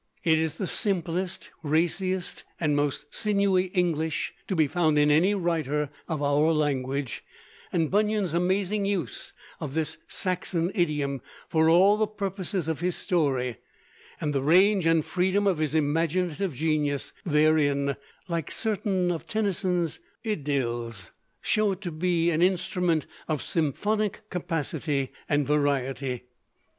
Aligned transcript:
It 0.23 0.39
is 0.39 0.57
the 0.57 0.65
simplest, 0.65 1.51
raciest, 1.61 2.43
and 2.59 2.75
most 2.75 3.05
sinewy 3.13 3.65
English 3.65 4.33
to 4.47 4.55
be 4.55 4.65
found 4.65 4.97
in 4.97 5.11
any 5.11 5.35
writer 5.35 5.91
of 6.07 6.23
our 6.23 6.51
language; 6.53 7.23
and 7.71 7.91
Bunyan's 7.91 8.33
amazing 8.33 8.85
use 8.85 9.31
of 9.59 9.75
this 9.75 9.99
Saxon 10.07 10.71
idiom 10.73 11.21
for 11.49 11.69
all 11.69 11.97
the 11.97 12.07
purposes 12.07 12.67
of 12.67 12.79
his 12.79 12.95
story, 12.95 13.57
and 14.19 14.33
the 14.33 14.41
range 14.41 14.87
and 14.87 15.05
freedom 15.05 15.45
of 15.45 15.59
his 15.59 15.75
imaginative 15.75 16.55
genius 16.55 17.13
therein, 17.23 17.95
like 18.27 18.49
certain 18.49 19.11
of 19.11 19.27
Tennyson's 19.27 19.99
'Idylls,' 20.25 21.11
show 21.41 21.73
it 21.73 21.81
to 21.81 21.91
be 21.91 22.31
an 22.31 22.41
instrument 22.41 23.05
of 23.27 23.43
symphonic 23.43 24.27
capacity 24.31 25.11
and 25.29 25.45
variety. 25.45 26.23